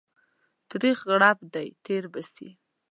[0.69, 2.49] تريخ غړپ دى تير به سي.